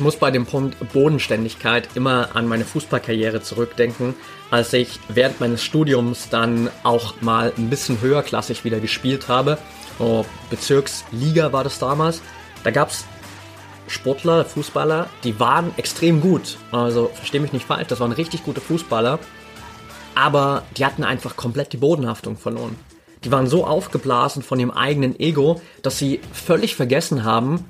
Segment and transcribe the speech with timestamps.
[0.00, 4.14] Ich muss bei dem Punkt Bodenständigkeit immer an meine Fußballkarriere zurückdenken,
[4.50, 9.58] als ich während meines Studiums dann auch mal ein bisschen höherklassig wieder gespielt habe.
[9.98, 12.22] Oh, Bezirksliga war das damals.
[12.64, 13.04] Da gab's
[13.88, 16.56] Sportler, Fußballer, die waren extrem gut.
[16.72, 19.18] Also verstehe mich nicht falsch, das waren richtig gute Fußballer.
[20.14, 22.74] Aber die hatten einfach komplett die Bodenhaftung verloren.
[23.22, 27.66] Die waren so aufgeblasen von ihrem eigenen Ego, dass sie völlig vergessen haben,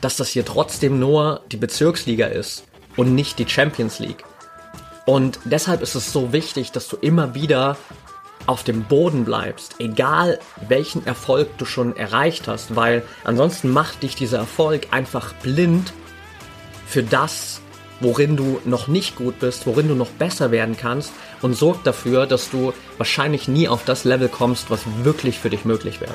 [0.00, 2.64] dass das hier trotzdem nur die Bezirksliga ist
[2.96, 4.24] und nicht die Champions League.
[5.06, 7.76] Und deshalb ist es so wichtig, dass du immer wieder
[8.46, 10.38] auf dem Boden bleibst, egal
[10.68, 15.92] welchen Erfolg du schon erreicht hast, weil ansonsten macht dich dieser Erfolg einfach blind
[16.86, 17.60] für das,
[18.00, 22.26] worin du noch nicht gut bist, worin du noch besser werden kannst und sorgt dafür,
[22.26, 26.14] dass du wahrscheinlich nie auf das Level kommst, was wirklich für dich möglich wäre.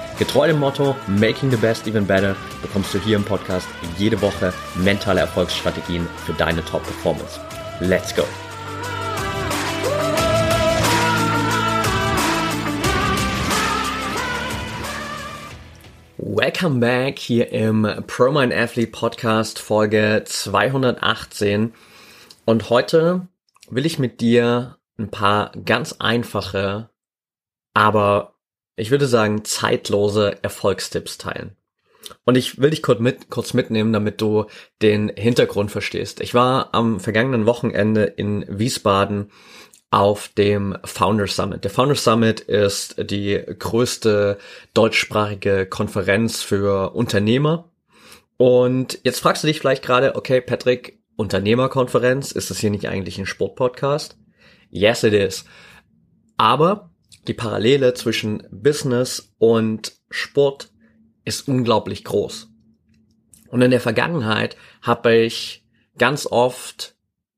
[0.21, 4.53] Getreu dem Motto Making the Best Even Better bekommst du hier im Podcast jede Woche
[4.75, 7.39] mentale Erfolgsstrategien für deine Top-Performance.
[7.79, 8.21] Let's go!
[16.19, 21.73] Welcome back hier im ProMind Athlete Podcast Folge 218
[22.45, 23.27] und heute
[23.71, 26.91] will ich mit dir ein paar ganz einfache,
[27.73, 28.30] aber
[28.81, 31.55] ich würde sagen, zeitlose Erfolgstipps teilen.
[32.25, 34.47] Und ich will dich kurz, mit, kurz mitnehmen, damit du
[34.81, 36.19] den Hintergrund verstehst.
[36.19, 39.31] Ich war am vergangenen Wochenende in Wiesbaden
[39.91, 41.63] auf dem Founder Summit.
[41.63, 44.39] Der Founder Summit ist die größte
[44.73, 47.69] deutschsprachige Konferenz für Unternehmer.
[48.37, 53.19] Und jetzt fragst du dich vielleicht gerade, okay, Patrick, Unternehmerkonferenz, ist das hier nicht eigentlich
[53.19, 54.17] ein Sportpodcast?
[54.71, 55.45] Yes, it is.
[56.35, 56.90] Aber
[57.27, 60.71] die Parallele zwischen Business und Sport
[61.23, 62.49] ist unglaublich groß.
[63.49, 65.63] Und in der Vergangenheit habe ich
[65.97, 66.95] ganz oft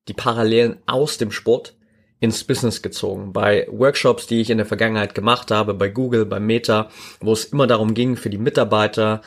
[0.08, 1.76] die Parallelen aus dem Sport
[2.20, 3.34] ins Business gezogen.
[3.34, 6.90] Bei Workshops, die ich in der Vergangenheit gemacht habe, bei Google, bei Meta,
[7.20, 9.22] wo es immer darum ging, für die Mitarbeiter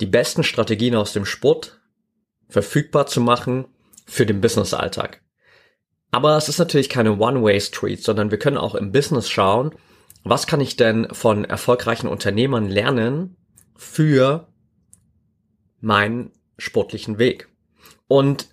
[0.00, 1.80] die besten Strategien aus dem Sport
[2.48, 3.66] verfügbar zu machen
[4.06, 5.22] für den Business-Alltag.
[6.12, 9.74] Aber es ist natürlich keine One-Way-Street, sondern wir können auch im Business schauen,
[10.24, 13.36] was kann ich denn von erfolgreichen Unternehmern lernen
[13.74, 14.46] für
[15.80, 17.48] meinen sportlichen Weg.
[18.06, 18.48] Und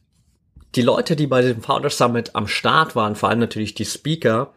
[0.76, 4.54] die Leute, die bei dem Founder Summit am Start waren, vor allem natürlich die Speaker,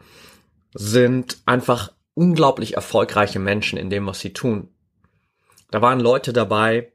[0.73, 4.69] sind einfach unglaublich erfolgreiche Menschen in dem, was sie tun.
[5.71, 6.93] Da waren Leute dabei,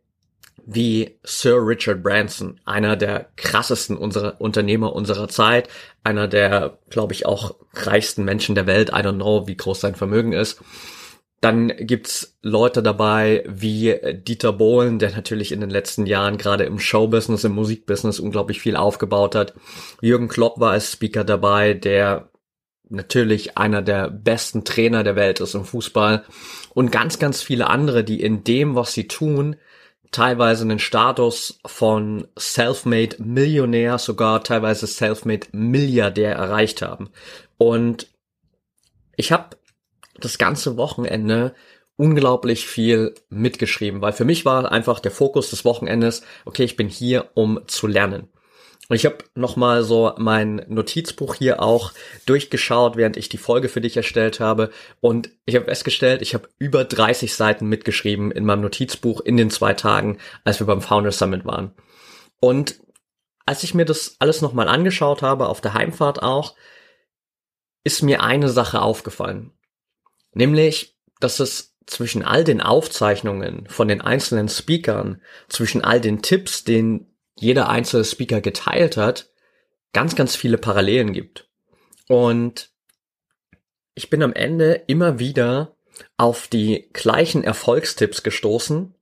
[0.70, 5.70] wie Sir Richard Branson, einer der krassesten unserer Unternehmer unserer Zeit,
[6.04, 8.90] einer der, glaube ich, auch reichsten Menschen der Welt.
[8.90, 10.60] I don't know, wie groß sein Vermögen ist.
[11.40, 16.80] Dann gibt's Leute dabei wie Dieter Bohlen, der natürlich in den letzten Jahren gerade im
[16.80, 19.54] Showbusiness, im Musikbusiness unglaublich viel aufgebaut hat.
[20.02, 22.30] Jürgen Klopp war als Speaker dabei, der
[22.90, 26.26] natürlich einer der besten Trainer der Welt ist im Fußball
[26.74, 29.56] und ganz, ganz viele andere, die in dem, was sie tun,
[30.12, 37.10] teilweise einen Status von Selfmade Millionär, sogar teilweise Selfmade Milliardär erreicht haben.
[37.58, 38.08] Und
[39.16, 39.58] ich habe
[40.20, 41.54] das ganze Wochenende
[41.98, 46.88] unglaublich viel mitgeschrieben, weil für mich war einfach der Fokus des Wochenendes, okay, ich bin
[46.88, 48.30] hier, um zu lernen.
[48.90, 51.92] Ich habe nochmal so mein Notizbuch hier auch
[52.26, 54.72] durchgeschaut, während ich die Folge für dich erstellt habe.
[55.02, 59.50] Und ich habe festgestellt, ich habe über 30 Seiten mitgeschrieben in meinem Notizbuch in den
[59.50, 61.74] zwei Tagen, als wir beim Founder Summit waren.
[62.40, 62.80] Und
[63.46, 66.56] als ich mir das alles nochmal angeschaut habe, auf der Heimfahrt auch,
[67.84, 69.52] ist mir eine Sache aufgefallen.
[70.34, 76.64] Nämlich, dass es zwischen all den Aufzeichnungen von den einzelnen Speakern, zwischen all den Tipps,
[76.64, 79.30] den jeder einzelne Speaker geteilt hat,
[79.94, 81.50] ganz, ganz viele Parallelen gibt.
[82.08, 82.70] Und
[83.96, 85.76] ich bin am Ende immer wieder
[86.18, 88.94] auf die gleichen Erfolgstipps gestoßen,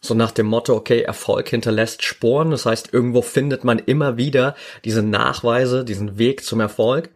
[0.00, 4.54] so nach dem Motto, okay, Erfolg hinterlässt Sporen, das heißt, irgendwo findet man immer wieder
[4.84, 7.10] diese Nachweise, diesen Weg zum Erfolg.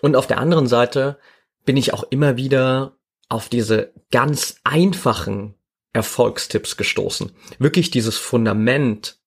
[0.00, 1.18] Und auf der anderen Seite
[1.64, 2.96] bin ich auch immer wieder
[3.28, 5.54] auf diese ganz einfachen
[5.92, 7.32] Erfolgstipps gestoßen.
[7.58, 9.18] Wirklich dieses Fundament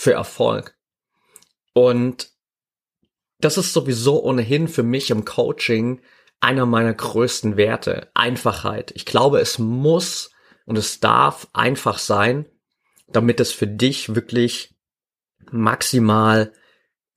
[0.00, 0.78] für Erfolg.
[1.74, 2.30] Und
[3.38, 6.00] das ist sowieso ohnehin für mich im Coaching
[6.40, 8.10] einer meiner größten Werte.
[8.14, 8.92] Einfachheit.
[8.94, 10.30] Ich glaube, es muss
[10.64, 12.46] und es darf einfach sein,
[13.08, 14.74] damit es für dich wirklich
[15.50, 16.54] maximal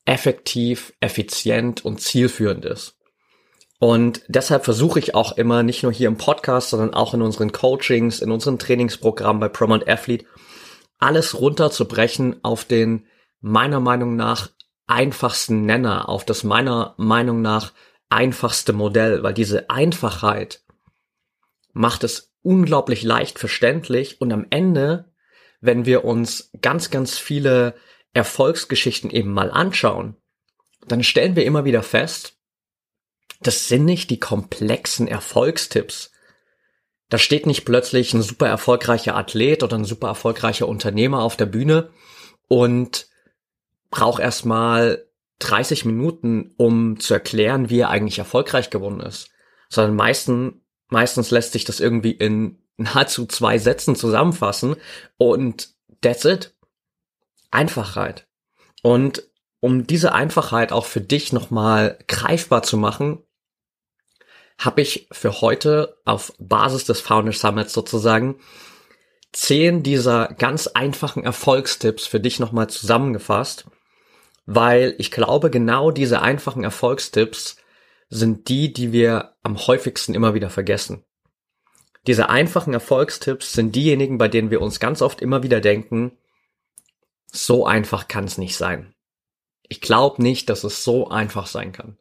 [0.03, 2.97] effektiv, effizient und zielführend ist.
[3.79, 7.53] Und deshalb versuche ich auch immer, nicht nur hier im Podcast, sondern auch in unseren
[7.53, 10.25] Coachings, in unseren Trainingsprogrammen bei Promont Athlete,
[11.03, 13.05] alles runterzubrechen auf den
[13.41, 14.49] meiner Meinung nach
[14.87, 17.73] einfachsten Nenner, auf das meiner Meinung nach
[18.09, 20.63] einfachste Modell, weil diese Einfachheit
[21.73, 25.11] macht es unglaublich leicht verständlich und am Ende,
[25.59, 27.75] wenn wir uns ganz, ganz viele
[28.13, 30.15] Erfolgsgeschichten eben mal anschauen,
[30.87, 32.37] dann stellen wir immer wieder fest,
[33.41, 36.12] das sind nicht die komplexen Erfolgstipps.
[37.13, 41.45] Da steht nicht plötzlich ein super erfolgreicher Athlet oder ein super erfolgreicher Unternehmer auf der
[41.45, 41.91] Bühne
[42.47, 43.05] und
[43.91, 45.05] braucht erstmal
[45.37, 49.29] 30 Minuten, um zu erklären, wie er eigentlich erfolgreich geworden ist.
[49.69, 50.53] Sondern meistens,
[50.87, 54.75] meistens lässt sich das irgendwie in nahezu zwei Sätzen zusammenfassen
[55.19, 55.69] und
[56.01, 56.55] that's it.
[57.51, 58.25] Einfachheit.
[58.81, 59.21] Und
[59.59, 63.19] um diese Einfachheit auch für dich nochmal greifbar zu machen,
[64.63, 68.35] habe ich für heute auf Basis des Founder Summits sozusagen
[69.31, 73.65] zehn dieser ganz einfachen Erfolgstipps für dich nochmal zusammengefasst,
[74.45, 77.57] weil ich glaube, genau diese einfachen Erfolgstipps
[78.09, 81.03] sind die, die wir am häufigsten immer wieder vergessen.
[82.05, 86.17] Diese einfachen Erfolgstipps sind diejenigen, bei denen wir uns ganz oft immer wieder denken,
[87.31, 88.93] so einfach kann es nicht sein.
[89.67, 91.97] Ich glaube nicht, dass es so einfach sein kann.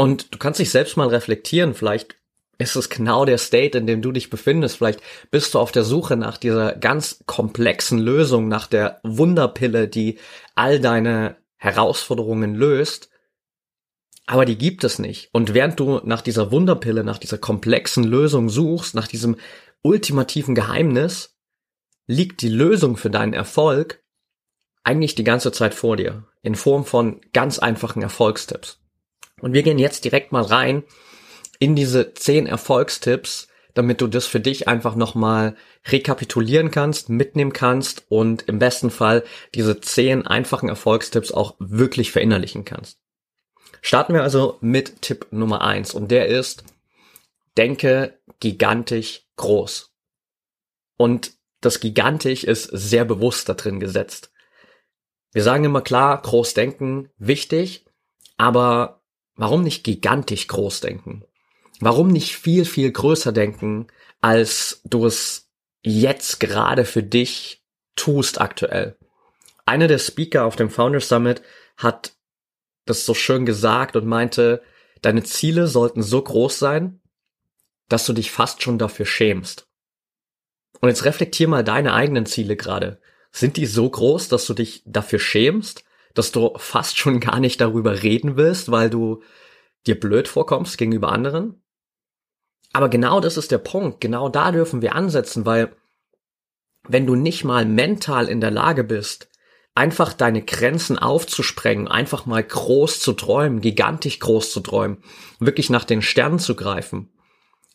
[0.00, 2.16] Und du kannst dich selbst mal reflektieren, vielleicht
[2.56, 4.78] ist es genau der State, in dem du dich befindest.
[4.78, 10.18] Vielleicht bist du auf der Suche nach dieser ganz komplexen Lösung, nach der Wunderpille, die
[10.54, 13.10] all deine Herausforderungen löst.
[14.24, 15.28] Aber die gibt es nicht.
[15.34, 19.36] Und während du nach dieser Wunderpille, nach dieser komplexen Lösung suchst, nach diesem
[19.82, 21.36] ultimativen Geheimnis,
[22.06, 24.02] liegt die Lösung für deinen Erfolg
[24.82, 26.24] eigentlich die ganze Zeit vor dir.
[26.40, 28.79] In Form von ganz einfachen Erfolgstipps.
[29.40, 30.84] Und wir gehen jetzt direkt mal rein
[31.58, 35.56] in diese zehn Erfolgstipps, damit du das für dich einfach nochmal
[35.86, 42.64] rekapitulieren kannst, mitnehmen kannst und im besten Fall diese zehn einfachen Erfolgstipps auch wirklich verinnerlichen
[42.64, 42.98] kannst.
[43.82, 46.64] Starten wir also mit Tipp Nummer eins und der ist,
[47.56, 49.92] denke gigantisch groß.
[50.96, 54.32] Und das gigantisch ist sehr bewusst da drin gesetzt.
[55.32, 57.86] Wir sagen immer klar, groß denken, wichtig,
[58.36, 58.99] aber
[59.40, 61.24] Warum nicht gigantisch groß denken?
[61.80, 63.86] Warum nicht viel, viel größer denken,
[64.20, 65.48] als du es
[65.82, 67.64] jetzt gerade für dich
[67.96, 68.98] tust aktuell?
[69.64, 71.40] Einer der Speaker auf dem Founders Summit
[71.78, 72.12] hat
[72.84, 74.60] das so schön gesagt und meinte,
[75.00, 77.00] deine Ziele sollten so groß sein,
[77.88, 79.66] dass du dich fast schon dafür schämst.
[80.82, 83.00] Und jetzt reflektier mal deine eigenen Ziele gerade.
[83.32, 85.82] Sind die so groß, dass du dich dafür schämst?
[86.14, 89.22] Dass du fast schon gar nicht darüber reden willst, weil du
[89.86, 91.62] dir blöd vorkommst gegenüber anderen.
[92.72, 94.00] Aber genau das ist der Punkt.
[94.00, 95.74] Genau da dürfen wir ansetzen, weil
[96.88, 99.28] wenn du nicht mal mental in der Lage bist,
[99.74, 105.02] einfach deine Grenzen aufzusprengen, einfach mal groß zu träumen, gigantisch groß zu träumen,
[105.38, 107.12] wirklich nach den Sternen zu greifen,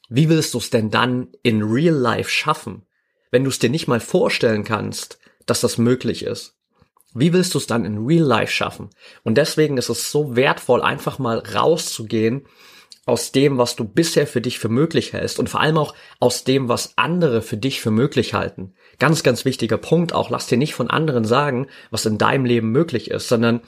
[0.10, 2.86] wie willst du es denn dann in real life schaffen,
[3.32, 6.58] wenn du es dir nicht mal vorstellen kannst, dass das möglich ist?
[7.16, 8.90] Wie willst du es dann in Real Life schaffen?
[9.24, 12.46] Und deswegen ist es so wertvoll, einfach mal rauszugehen
[13.06, 16.44] aus dem, was du bisher für dich für möglich hältst und vor allem auch aus
[16.44, 18.74] dem, was andere für dich für möglich halten.
[19.00, 22.72] Ganz, ganz wichtiger Punkt auch, lass dir nicht von anderen sagen, was in deinem Leben
[22.72, 23.62] möglich ist, sondern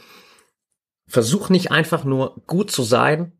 [1.07, 3.31] versuch nicht einfach nur gut zu sein,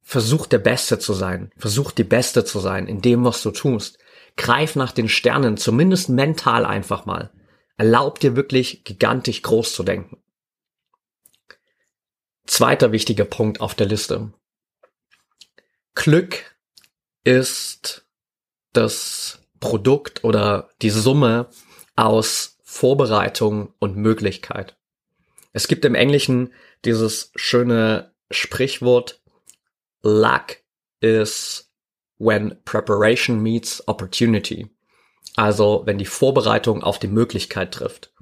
[0.00, 3.98] versuch der Beste zu sein, versuch die Beste zu sein in dem, was du tust.
[4.36, 7.30] Greif nach den Sternen, zumindest mental einfach mal.
[7.76, 10.22] Erlaub dir wirklich gigantisch groß zu denken.
[12.46, 14.32] Zweiter wichtiger Punkt auf der Liste.
[15.94, 16.56] Glück
[17.24, 18.06] ist
[18.72, 21.48] das Produkt oder die Summe
[21.96, 24.76] aus Vorbereitung und Möglichkeit.
[25.52, 26.52] Es gibt im Englischen
[26.84, 29.22] dieses schöne Sprichwort
[30.02, 30.58] Luck
[31.00, 31.70] is
[32.18, 34.73] when preparation meets opportunity.
[35.36, 38.12] Also wenn die Vorbereitung auf die Möglichkeit trifft,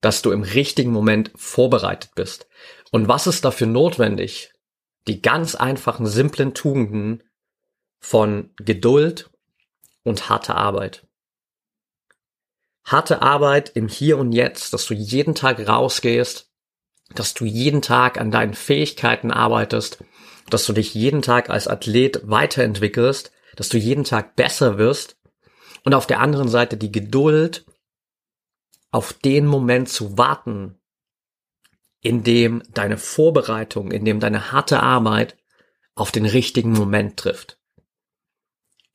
[0.00, 2.46] dass du im richtigen Moment vorbereitet bist.
[2.90, 4.52] Und was ist dafür notwendig?
[5.08, 7.22] Die ganz einfachen, simplen Tugenden
[8.00, 9.30] von Geduld
[10.02, 11.06] und harte Arbeit.
[12.84, 16.52] Harte Arbeit im Hier und Jetzt, dass du jeden Tag rausgehst,
[17.14, 20.04] dass du jeden Tag an deinen Fähigkeiten arbeitest,
[20.50, 25.15] dass du dich jeden Tag als Athlet weiterentwickelst, dass du jeden Tag besser wirst
[25.86, 27.64] und auf der anderen Seite die Geduld,
[28.90, 30.80] auf den Moment zu warten,
[32.00, 35.36] in dem deine Vorbereitung, in dem deine harte Arbeit
[35.94, 37.60] auf den richtigen Moment trifft.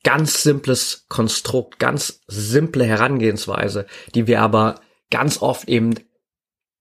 [0.04, 5.96] Ganz simples Konstrukt, ganz simple Herangehensweise, die wir aber ganz oft eben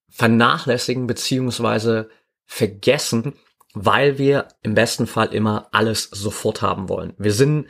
[0.08, 2.10] vernachlässigen beziehungsweise
[2.46, 3.34] vergessen,
[3.74, 7.14] weil wir im besten Fall immer alles sofort haben wollen.
[7.16, 7.68] Wir sind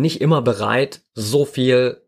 [0.00, 2.02] nicht immer bereit, so viel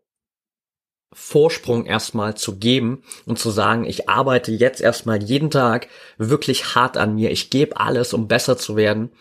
[1.13, 6.97] Vorsprung erstmal zu geben und zu sagen, ich arbeite jetzt erstmal jeden Tag wirklich hart
[6.97, 9.11] an mir, ich gebe alles, um besser zu werden.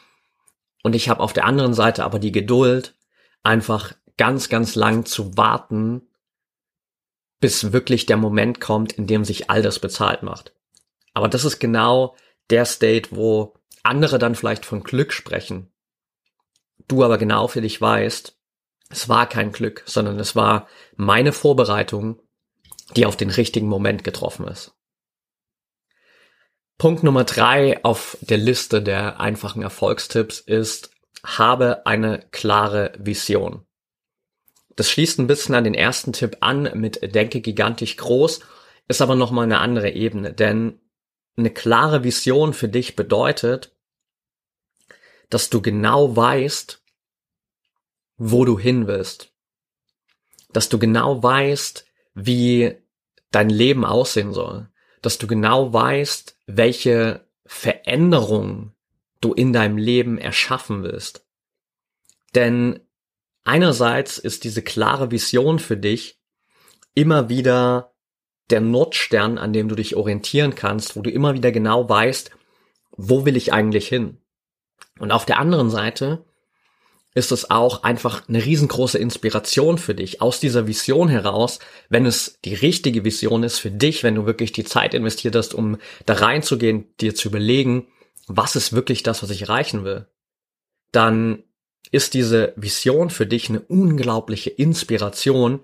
[0.82, 2.94] Und ich habe auf der anderen Seite aber die Geduld,
[3.42, 6.02] einfach ganz, ganz lang zu warten,
[7.40, 10.54] bis wirklich der Moment kommt, in dem sich all das bezahlt macht.
[11.12, 12.14] Aber das ist genau
[12.50, 15.72] der State, wo andere dann vielleicht von Glück sprechen.
[16.86, 18.39] Du aber genau für dich weißt,
[18.90, 22.20] es war kein Glück, sondern es war meine Vorbereitung,
[22.96, 24.74] die auf den richtigen Moment getroffen ist.
[26.76, 30.90] Punkt Nummer drei auf der Liste der einfachen Erfolgstipps ist,
[31.22, 33.66] habe eine klare Vision.
[34.76, 38.40] Das schließt ein bisschen an den ersten Tipp an mit Denke gigantisch groß,
[38.88, 40.80] ist aber nochmal eine andere Ebene, denn
[41.36, 43.76] eine klare Vision für dich bedeutet,
[45.28, 46.79] dass du genau weißt,
[48.22, 49.32] wo du hin willst.
[50.52, 52.76] Dass du genau weißt, wie
[53.30, 54.68] dein Leben aussehen soll.
[55.00, 58.74] Dass du genau weißt, welche Veränderungen
[59.22, 61.26] du in deinem Leben erschaffen willst.
[62.34, 62.80] Denn
[63.44, 66.20] einerseits ist diese klare Vision für dich
[66.94, 67.94] immer wieder
[68.50, 72.32] der Nordstern, an dem du dich orientieren kannst, wo du immer wieder genau weißt,
[72.90, 74.18] wo will ich eigentlich hin?
[74.98, 76.26] Und auf der anderen Seite
[77.14, 82.38] ist es auch einfach eine riesengroße Inspiration für dich aus dieser Vision heraus, wenn es
[82.44, 86.14] die richtige Vision ist für dich, wenn du wirklich die Zeit investiert hast, um da
[86.14, 87.88] reinzugehen, dir zu überlegen,
[88.28, 90.06] was ist wirklich das, was ich erreichen will,
[90.92, 91.42] dann
[91.90, 95.60] ist diese Vision für dich eine unglaubliche Inspiration,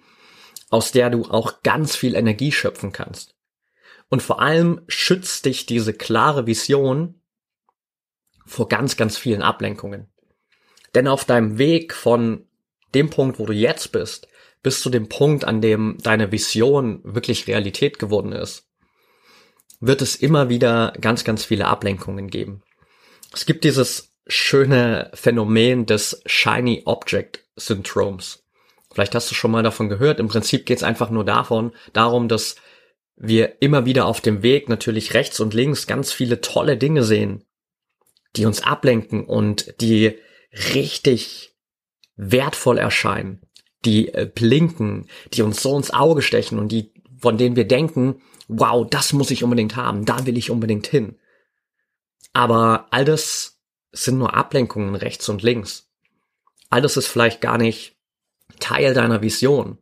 [0.70, 3.36] aus der du auch ganz viel Energie schöpfen kannst.
[4.08, 7.20] Und vor allem schützt dich diese klare Vision
[8.44, 10.08] vor ganz, ganz vielen Ablenkungen.
[10.96, 12.46] Denn auf deinem Weg von
[12.94, 14.28] dem Punkt, wo du jetzt bist,
[14.62, 18.66] bis zu dem Punkt, an dem deine Vision wirklich Realität geworden ist,
[19.78, 22.62] wird es immer wieder ganz, ganz viele Ablenkungen geben.
[23.30, 28.42] Es gibt dieses schöne Phänomen des Shiny Object Syndroms.
[28.90, 30.18] Vielleicht hast du schon mal davon gehört.
[30.18, 32.56] Im Prinzip geht es einfach nur davon, darum, dass
[33.16, 37.44] wir immer wieder auf dem Weg natürlich rechts und links ganz viele tolle Dinge sehen,
[38.34, 40.18] die uns ablenken und die
[40.74, 41.54] richtig
[42.16, 43.42] wertvoll erscheinen,
[43.84, 48.22] die äh, blinken, die uns so ins Auge stechen und die, von denen wir denken,
[48.48, 51.18] wow, das muss ich unbedingt haben, da will ich unbedingt hin.
[52.32, 53.60] Aber all das
[53.92, 55.90] sind nur Ablenkungen rechts und links.
[56.70, 57.96] All das ist vielleicht gar nicht
[58.60, 59.78] Teil deiner Vision.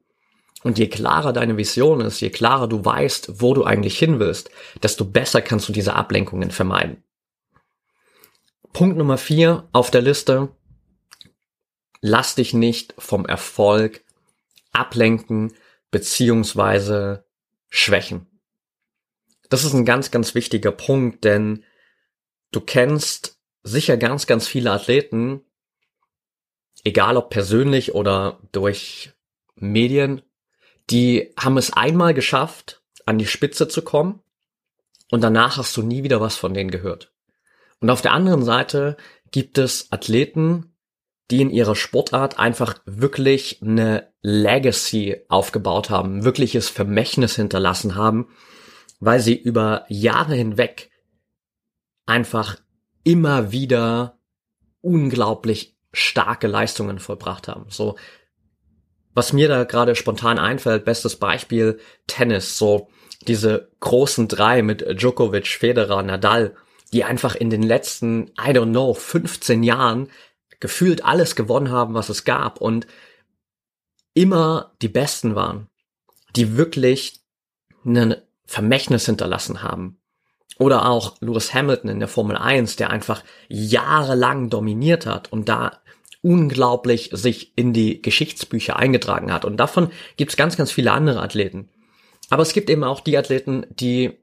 [0.63, 4.51] Und je klarer deine Vision ist, je klarer du weißt, wo du eigentlich hin willst,
[4.83, 7.05] desto besser kannst du diese Ablenkungen vermeiden.
[8.73, 10.49] Punkt Nummer vier auf der Liste
[12.07, 14.05] lass dich nicht vom Erfolg
[14.73, 15.55] ablenken
[15.91, 17.25] beziehungsweise
[17.71, 18.27] schwächen.
[19.49, 21.65] Das ist ein ganz, ganz wichtiger Punkt, denn
[22.53, 25.47] du kennst sicher ganz, ganz viele Athleten,
[26.85, 29.15] egal ob persönlich oder durch
[29.55, 30.21] Medien,
[30.91, 34.21] die haben es einmal geschafft, an die Spitze zu kommen
[35.11, 37.15] und danach hast du nie wieder was von denen gehört.
[37.81, 38.99] Und auf der anderen Seite
[39.31, 40.74] gibt es Athleten,
[41.31, 48.29] die in ihrer Sportart einfach wirklich eine Legacy aufgebaut haben, wirkliches Vermächtnis hinterlassen haben,
[49.01, 50.91] weil sie über Jahre hinweg
[52.07, 52.57] einfach
[53.05, 54.19] immer wieder
[54.81, 57.67] unglaublich starke Leistungen vollbracht haben.
[57.69, 57.97] So,
[59.15, 62.89] was mir da gerade spontan einfällt, bestes Beispiel Tennis, so
[63.27, 66.57] diese großen drei mit Djokovic, Federer, Nadal,
[66.93, 70.11] die einfach in den letzten, I don't know, 15 Jahren
[70.65, 72.87] gefühlt alles gewonnen haben, was es gab und
[74.15, 75.69] immer die Besten waren,
[76.37, 77.21] die wirklich
[77.85, 78.17] ein
[78.47, 80.01] Vermächtnis hinterlassen haben.
[80.59, 85.83] Oder auch Lewis Hamilton in der Formel 1, der einfach jahrelang dominiert hat und da
[86.23, 89.45] unglaublich sich in die Geschichtsbücher eingetragen hat.
[89.45, 91.69] Und davon gibt es ganz, ganz viele andere Athleten.
[92.31, 94.17] Aber es gibt eben auch die Athleten, die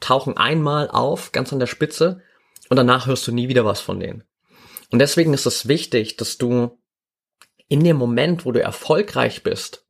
[0.00, 2.20] tauchen einmal auf, ganz an der Spitze,
[2.68, 4.24] und danach hörst du nie wieder was von denen.
[4.90, 6.78] Und deswegen ist es wichtig, dass du
[7.68, 9.86] in dem Moment, wo du erfolgreich bist,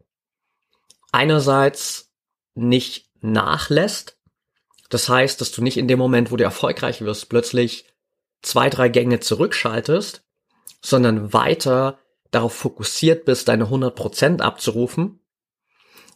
[1.12, 2.12] einerseits
[2.54, 4.18] nicht nachlässt.
[4.88, 7.86] Das heißt, dass du nicht in dem Moment, wo du erfolgreich wirst, plötzlich
[8.42, 10.24] zwei, drei Gänge zurückschaltest,
[10.82, 11.98] sondern weiter
[12.30, 15.20] darauf fokussiert bist, deine 100% abzurufen.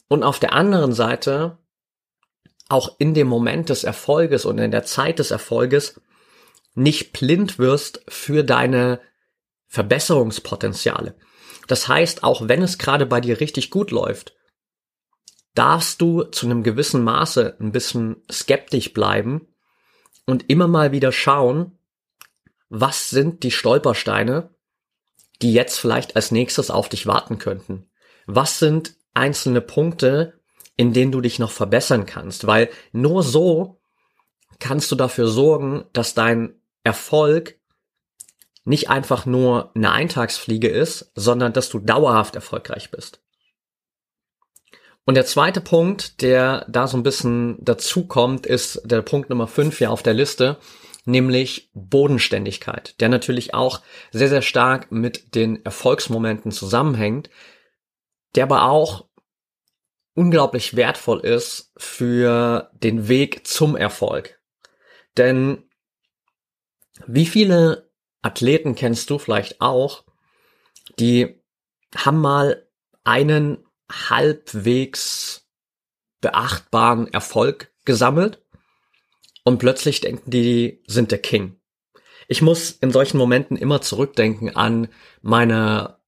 [0.08, 1.58] Und auf der anderen Seite
[2.68, 6.00] auch in dem Moment des Erfolges und in der Zeit des Erfolges
[6.74, 9.00] nicht blind wirst für deine
[9.66, 11.14] Verbesserungspotenziale.
[11.66, 14.34] Das heißt, auch wenn es gerade bei dir richtig gut läuft,
[15.54, 19.48] darfst du zu einem gewissen Maße ein bisschen skeptisch bleiben
[20.24, 21.78] und immer mal wieder schauen,
[22.68, 24.54] was sind die Stolpersteine,
[25.42, 27.90] die jetzt vielleicht als nächstes auf dich warten könnten?
[28.26, 30.40] Was sind einzelne Punkte,
[30.76, 32.46] in denen du dich noch verbessern kannst?
[32.46, 33.80] Weil nur so
[34.58, 36.57] kannst du dafür sorgen, dass dein
[36.88, 37.58] Erfolg
[38.64, 43.20] nicht einfach nur eine Eintagsfliege ist, sondern dass du dauerhaft erfolgreich bist.
[45.04, 49.46] Und der zweite Punkt, der da so ein bisschen dazu kommt, ist der Punkt Nummer
[49.46, 50.56] 5 hier auf der Liste,
[51.04, 57.28] nämlich Bodenständigkeit, der natürlich auch sehr, sehr stark mit den Erfolgsmomenten zusammenhängt,
[58.34, 59.08] der aber auch
[60.14, 64.38] unglaublich wertvoll ist für den Weg zum Erfolg.
[65.18, 65.67] Denn
[67.06, 67.90] wie viele
[68.22, 70.04] Athleten kennst du vielleicht auch,
[70.98, 71.40] die
[71.96, 72.66] haben mal
[73.04, 75.46] einen halbwegs
[76.20, 78.42] beachtbaren Erfolg gesammelt
[79.44, 81.58] und plötzlich denken die, sind der King.
[82.26, 84.88] Ich muss in solchen Momenten immer zurückdenken an
[85.22, 85.98] meine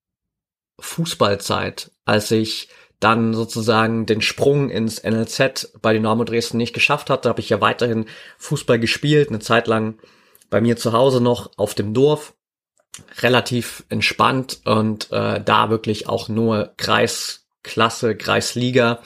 [0.78, 7.30] Fußballzeit, als ich dann sozusagen den Sprung ins NLZ bei Dynamo Dresden nicht geschafft hatte,
[7.30, 8.04] habe ich ja weiterhin
[8.36, 9.98] Fußball gespielt, eine Zeit lang
[10.50, 12.34] bei mir zu Hause noch auf dem Dorf,
[13.18, 19.00] relativ entspannt und äh, da wirklich auch nur Kreisklasse, Kreisliga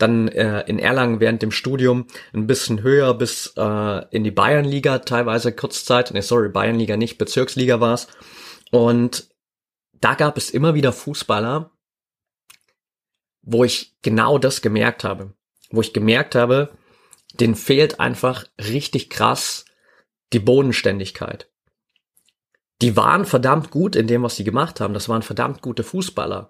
[0.00, 5.00] dann äh, in Erlangen während dem Studium ein bisschen höher bis äh, in die Bayernliga
[5.00, 6.10] teilweise kurzzeit.
[6.12, 8.08] Nee, sorry, Bayernliga nicht, Bezirksliga war's.
[8.70, 9.28] Und
[10.00, 11.70] da gab es immer wieder Fußballer,
[13.42, 15.34] wo ich genau das gemerkt habe.
[15.70, 16.70] Wo ich gemerkt habe,
[17.34, 19.66] denen fehlt einfach richtig krass
[20.32, 21.50] die Bodenständigkeit.
[22.82, 24.94] Die waren verdammt gut in dem, was sie gemacht haben.
[24.94, 26.48] Das waren verdammt gute Fußballer.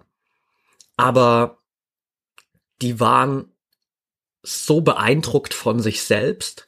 [0.97, 1.59] Aber
[2.81, 3.51] die waren
[4.43, 6.67] so beeindruckt von sich selbst,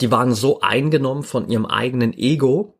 [0.00, 2.78] die waren so eingenommen von ihrem eigenen Ego,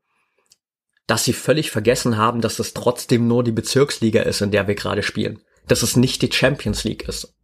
[1.07, 4.77] dass sie völlig vergessen haben, dass es trotzdem nur die Bezirksliga ist, in der wir
[4.77, 5.43] gerade spielen.
[5.67, 7.35] Dass es nicht die Champions League ist.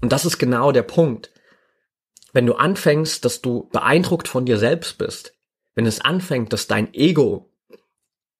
[0.00, 1.30] Und das ist genau der Punkt.
[2.32, 5.34] Wenn du anfängst, dass du beeindruckt von dir selbst bist,
[5.80, 7.50] wenn es anfängt, dass dein Ego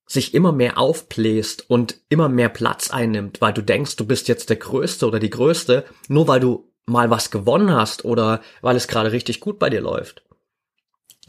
[0.06, 4.50] sich immer mehr aufbläst und immer mehr Platz einnimmt, weil du denkst, du bist jetzt
[4.50, 8.88] der Größte oder die Größte, nur weil du mal was gewonnen hast oder weil es
[8.88, 10.22] gerade richtig gut bei dir läuft,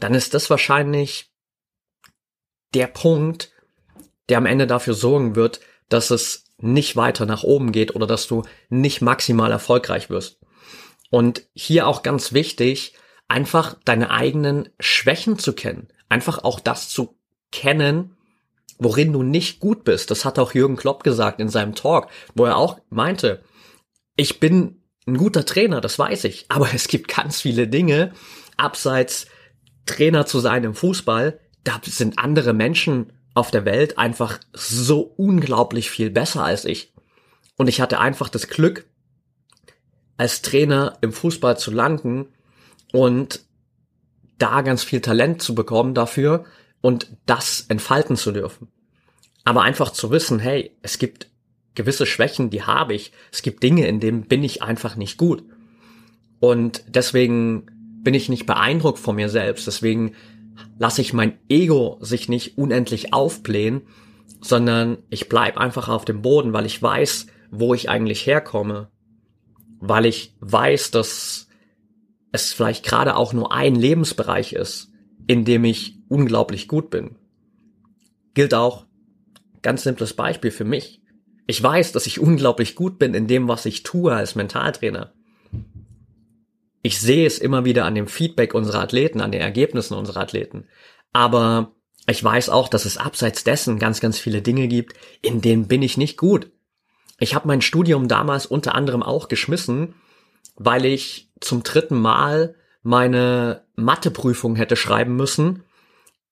[0.00, 1.32] dann ist das wahrscheinlich
[2.74, 3.50] der Punkt,
[4.28, 8.26] der am Ende dafür sorgen wird, dass es nicht weiter nach oben geht oder dass
[8.26, 10.40] du nicht maximal erfolgreich wirst.
[11.08, 12.98] Und hier auch ganz wichtig,
[13.32, 15.88] einfach deine eigenen Schwächen zu kennen.
[16.12, 17.16] Einfach auch das zu
[17.52, 18.18] kennen,
[18.78, 20.10] worin du nicht gut bist.
[20.10, 23.42] Das hat auch Jürgen Klopp gesagt in seinem Talk, wo er auch meinte,
[24.14, 28.12] ich bin ein guter Trainer, das weiß ich, aber es gibt ganz viele Dinge,
[28.58, 29.24] abseits
[29.86, 35.88] Trainer zu sein im Fußball, da sind andere Menschen auf der Welt einfach so unglaublich
[35.90, 36.92] viel besser als ich.
[37.56, 38.84] Und ich hatte einfach das Glück,
[40.18, 42.28] als Trainer im Fußball zu landen
[42.92, 43.40] und
[44.42, 46.44] da ganz viel Talent zu bekommen dafür
[46.80, 48.68] und das entfalten zu dürfen.
[49.44, 51.30] Aber einfach zu wissen, hey, es gibt
[51.74, 53.12] gewisse Schwächen, die habe ich.
[53.30, 55.44] Es gibt Dinge, in denen bin ich einfach nicht gut.
[56.40, 57.66] Und deswegen
[58.02, 59.66] bin ich nicht beeindruckt von mir selbst.
[59.66, 60.14] Deswegen
[60.78, 63.82] lasse ich mein Ego sich nicht unendlich aufblähen,
[64.40, 68.88] sondern ich bleib einfach auf dem Boden, weil ich weiß, wo ich eigentlich herkomme.
[69.78, 71.48] Weil ich weiß, dass
[72.32, 74.90] es vielleicht gerade auch nur ein Lebensbereich ist,
[75.26, 77.16] in dem ich unglaublich gut bin.
[78.34, 78.86] Gilt auch,
[79.60, 81.02] ganz simples Beispiel für mich.
[81.46, 85.12] Ich weiß, dass ich unglaublich gut bin in dem, was ich tue als Mentaltrainer.
[86.82, 90.66] Ich sehe es immer wieder an dem Feedback unserer Athleten, an den Ergebnissen unserer Athleten.
[91.12, 91.74] Aber
[92.06, 95.82] Ich weiß auch, dass es abseits dessen ganz, ganz viele Dinge gibt, in denen bin
[95.82, 96.50] ich nicht gut.
[97.20, 99.94] Ich habe mein Studium damals unter anderem auch geschmissen,
[100.56, 105.64] weil ich zum dritten Mal meine Matheprüfung hätte schreiben müssen,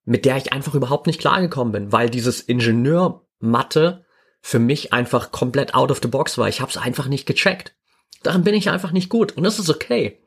[0.03, 4.05] mit der ich einfach überhaupt nicht klargekommen bin, weil dieses Ingenieur-Mathe
[4.41, 6.49] für mich einfach komplett out of the box war.
[6.49, 7.75] Ich habe es einfach nicht gecheckt.
[8.23, 10.19] Daran bin ich einfach nicht gut und das ist okay.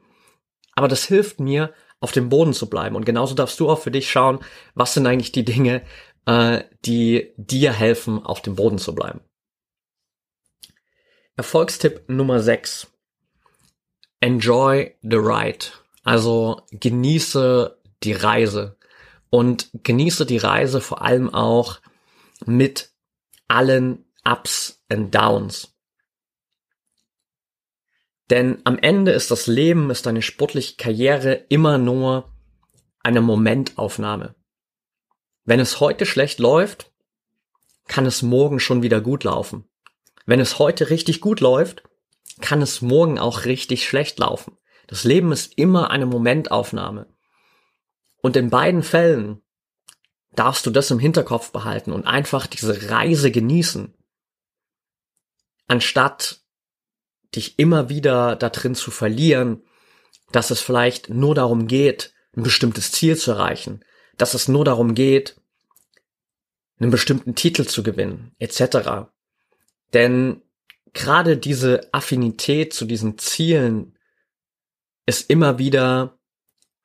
[0.74, 2.96] Aber das hilft mir, auf dem Boden zu bleiben.
[2.96, 4.38] Und genauso darfst du auch für dich schauen,
[4.74, 5.82] was sind eigentlich die Dinge,
[6.26, 9.20] äh, die dir helfen, auf dem Boden zu bleiben.
[11.36, 12.93] Erfolgstipp Nummer 6.
[14.24, 15.66] Enjoy the ride.
[16.02, 18.78] Also genieße die Reise.
[19.28, 21.80] Und genieße die Reise vor allem auch
[22.46, 22.90] mit
[23.48, 25.76] allen Ups and Downs.
[28.30, 32.32] Denn am Ende ist das Leben, ist deine sportliche Karriere immer nur
[33.02, 34.34] eine Momentaufnahme.
[35.44, 36.90] Wenn es heute schlecht läuft,
[37.88, 39.68] kann es morgen schon wieder gut laufen.
[40.24, 41.82] Wenn es heute richtig gut läuft,
[42.40, 44.56] kann es morgen auch richtig schlecht laufen.
[44.86, 47.06] Das Leben ist immer eine Momentaufnahme.
[48.20, 49.42] Und in beiden Fällen
[50.34, 53.94] darfst du das im Hinterkopf behalten und einfach diese Reise genießen,
[55.68, 56.40] anstatt
[57.34, 59.62] dich immer wieder da drin zu verlieren,
[60.32, 63.84] dass es vielleicht nur darum geht, ein bestimmtes Ziel zu erreichen,
[64.16, 65.40] dass es nur darum geht,
[66.78, 69.08] einen bestimmten Titel zu gewinnen, etc.
[69.92, 70.42] Denn
[70.94, 73.98] gerade diese Affinität zu diesen Zielen
[75.06, 76.18] ist immer wieder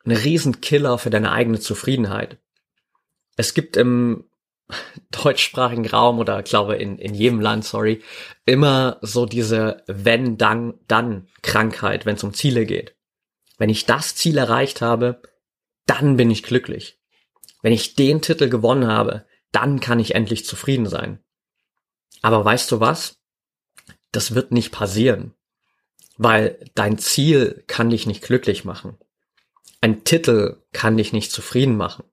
[0.04, 2.38] ein Riesenkiller für deine eigene Zufriedenheit.
[3.38, 4.30] Es gibt im
[5.12, 8.02] deutschsprachigen Raum oder glaube in, in jedem Land, sorry,
[8.45, 12.95] immer so diese wenn dann dann Krankheit, wenn es um Ziele geht.
[13.58, 15.22] Wenn ich das Ziel erreicht habe,
[15.86, 17.00] dann bin ich glücklich.
[17.62, 21.19] Wenn ich den Titel gewonnen habe, dann kann ich endlich zufrieden sein.
[22.22, 23.18] Aber weißt du was?
[24.12, 25.34] Das wird nicht passieren,
[26.17, 28.98] weil dein Ziel kann dich nicht glücklich machen.
[29.82, 32.04] Ein Titel kann dich nicht zufrieden machen.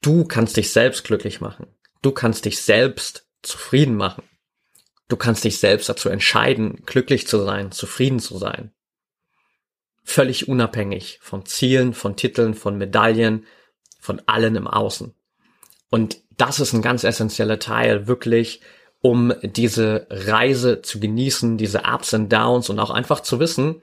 [0.00, 1.66] Du kannst dich selbst glücklich machen.
[2.02, 4.22] Du kannst dich selbst zufrieden machen.
[5.08, 8.72] Du kannst dich selbst dazu entscheiden, glücklich zu sein, zufrieden zu sein.
[10.02, 13.46] Völlig unabhängig von Zielen, von Titeln, von Medaillen,
[14.00, 15.14] von allen im Außen.
[15.90, 18.60] Und das ist ein ganz essentieller Teil, wirklich,
[19.04, 23.82] um diese Reise zu genießen, diese Ups and Downs und auch einfach zu wissen,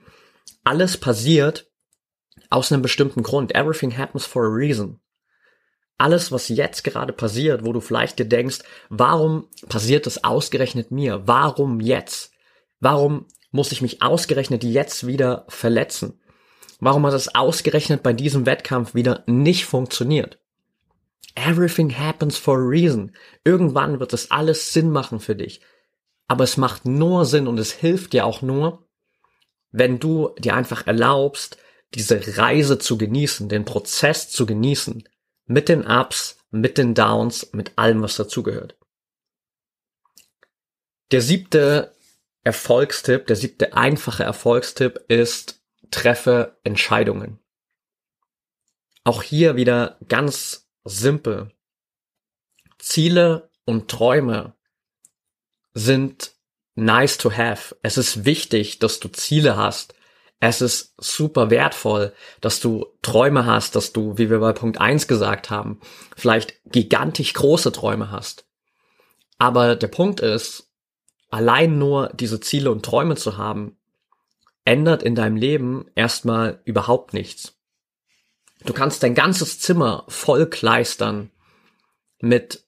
[0.64, 1.68] alles passiert
[2.50, 3.56] aus einem bestimmten Grund.
[3.56, 5.00] Everything happens for a reason
[6.02, 11.22] alles, was jetzt gerade passiert, wo du vielleicht dir denkst, warum passiert das ausgerechnet mir?
[11.28, 12.34] Warum jetzt?
[12.80, 16.20] Warum muss ich mich ausgerechnet jetzt wieder verletzen?
[16.80, 20.40] Warum hat es ausgerechnet bei diesem Wettkampf wieder nicht funktioniert?
[21.36, 23.16] Everything happens for a reason.
[23.44, 25.62] Irgendwann wird das alles Sinn machen für dich.
[26.28, 28.88] Aber es macht nur Sinn und es hilft dir auch nur,
[29.72, 31.58] wenn du dir einfach erlaubst,
[31.94, 35.08] diese Reise zu genießen, den Prozess zu genießen,
[35.46, 38.78] mit den Ups, mit den Downs, mit allem, was dazugehört.
[41.12, 41.94] Der siebte
[42.44, 47.40] Erfolgstipp, der siebte einfache Erfolgstipp ist, treffe Entscheidungen.
[49.04, 51.52] Auch hier wieder ganz simpel.
[52.78, 54.54] Ziele und Träume
[55.74, 56.34] sind
[56.76, 57.76] nice to have.
[57.84, 59.94] Es ist wichtig, dass du Ziele hast.
[60.40, 65.08] Es ist super wertvoll, dass du Träume hast, dass du, wie wir bei Punkt eins
[65.08, 65.80] gesagt haben,
[66.18, 68.48] vielleicht gigantisch große Träume hast.
[69.38, 70.72] Aber der Punkt ist,
[71.30, 73.78] allein nur diese Ziele und Träume zu haben,
[74.66, 77.61] ändert in deinem Leben erstmal überhaupt nichts.
[78.66, 81.32] Du kannst dein ganzes Zimmer voll kleistern
[82.20, 82.66] mit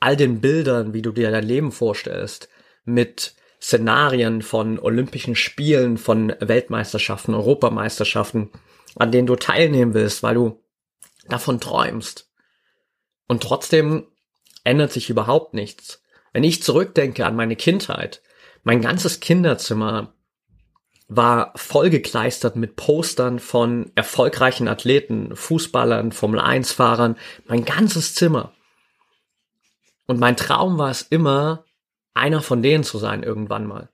[0.00, 2.48] all den Bildern, wie du dir dein Leben vorstellst,
[2.84, 8.50] mit Szenarien von Olympischen Spielen, von Weltmeisterschaften, Europameisterschaften,
[8.96, 10.62] an denen du teilnehmen willst, weil du
[11.28, 12.30] davon träumst.
[13.26, 14.06] Und trotzdem
[14.64, 16.02] ändert sich überhaupt nichts.
[16.32, 18.20] Wenn ich zurückdenke an meine Kindheit,
[18.62, 20.14] mein ganzes Kinderzimmer
[21.16, 28.52] war vollgekleistert mit Postern von erfolgreichen Athleten, Fußballern, Formel 1 Fahrern, mein ganzes Zimmer.
[30.06, 31.64] Und mein Traum war es immer,
[32.14, 33.90] einer von denen zu sein irgendwann mal.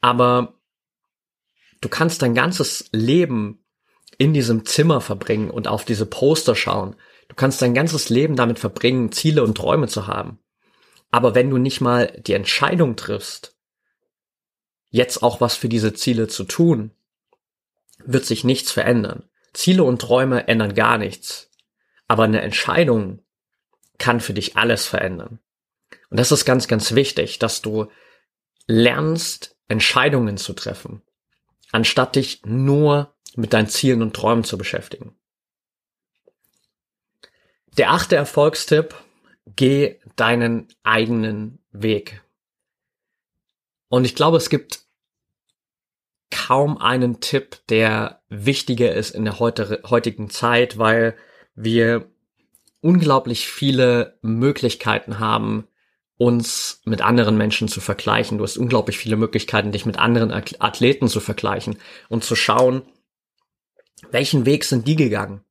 [0.00, 0.54] Aber
[1.80, 3.64] du kannst dein ganzes Leben
[4.18, 6.96] in diesem Zimmer verbringen und auf diese Poster schauen.
[7.28, 10.38] Du kannst dein ganzes Leben damit verbringen, Ziele und Träume zu haben.
[11.10, 13.53] Aber wenn du nicht mal die Entscheidung triffst,
[14.94, 16.92] jetzt auch was für diese Ziele zu tun,
[18.04, 19.28] wird sich nichts verändern.
[19.52, 21.50] Ziele und Träume ändern gar nichts.
[22.06, 23.20] Aber eine Entscheidung
[23.98, 25.40] kann für dich alles verändern.
[26.10, 27.90] Und das ist ganz, ganz wichtig, dass du
[28.68, 31.02] lernst, Entscheidungen zu treffen,
[31.72, 35.16] anstatt dich nur mit deinen Zielen und Träumen zu beschäftigen.
[37.78, 38.94] Der achte Erfolgstipp,
[39.44, 42.22] geh deinen eigenen Weg.
[43.88, 44.83] Und ich glaube, es gibt
[46.34, 51.14] kaum einen Tipp, der wichtiger ist in der heutigen Zeit, weil
[51.54, 52.10] wir
[52.80, 55.68] unglaublich viele Möglichkeiten haben,
[56.16, 58.38] uns mit anderen Menschen zu vergleichen.
[58.38, 61.76] Du hast unglaublich viele Möglichkeiten, dich mit anderen Athleten zu vergleichen
[62.08, 62.82] und zu schauen,
[64.10, 65.42] welchen Weg sind die gegangen?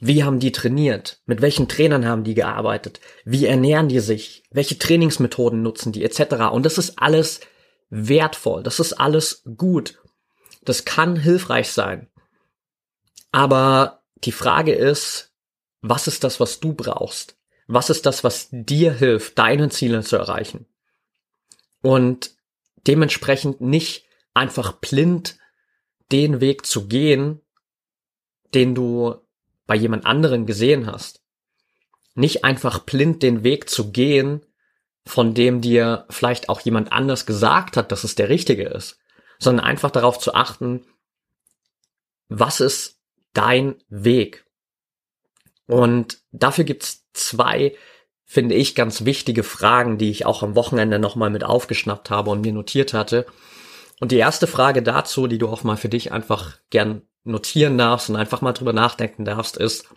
[0.00, 1.22] Wie haben die trainiert?
[1.24, 3.00] Mit welchen Trainern haben die gearbeitet?
[3.24, 4.42] Wie ernähren die sich?
[4.50, 6.04] Welche Trainingsmethoden nutzen die?
[6.04, 6.34] Etc.
[6.52, 7.40] Und das ist alles
[7.90, 8.62] wertvoll.
[8.62, 10.00] Das ist alles gut.
[10.64, 12.08] Das kann hilfreich sein.
[13.32, 15.32] Aber die Frage ist,
[15.80, 17.36] was ist das, was du brauchst?
[17.66, 20.66] Was ist das, was dir hilft, deine Ziele zu erreichen?
[21.82, 22.34] Und
[22.86, 25.38] dementsprechend nicht einfach blind
[26.12, 27.40] den Weg zu gehen,
[28.54, 29.16] den du
[29.66, 31.22] bei jemand anderen gesehen hast.
[32.14, 34.44] Nicht einfach blind den Weg zu gehen,
[35.06, 38.98] von dem dir vielleicht auch jemand anders gesagt hat, dass es der richtige ist,
[39.38, 40.86] sondern einfach darauf zu achten,
[42.28, 43.00] was ist
[43.32, 44.46] dein Weg?
[45.66, 47.76] Und dafür gibt's zwei,
[48.24, 52.40] finde ich, ganz wichtige Fragen, die ich auch am Wochenende nochmal mit aufgeschnappt habe und
[52.40, 53.26] mir notiert hatte.
[54.00, 58.10] Und die erste Frage dazu, die du auch mal für dich einfach gern notieren darfst
[58.10, 59.88] und einfach mal drüber nachdenken darfst, ist,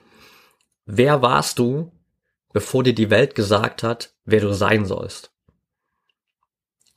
[0.85, 1.91] wer warst du,
[2.53, 5.31] bevor dir die Welt gesagt hat, wer du sein sollst?